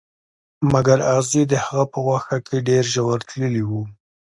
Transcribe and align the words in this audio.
مګر 0.71 0.97
اغزي 1.15 1.43
د 1.47 1.53
هغه 1.65 1.83
په 1.91 1.97
غوښه 2.05 2.37
کې 2.47 2.57
ډیر 2.67 2.83
ژور 2.93 3.19
تللي 3.29 3.63
وو 3.69 3.83